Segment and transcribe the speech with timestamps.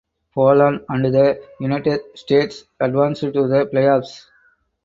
[0.33, 4.25] Poland and the United States advanced to the playoffs.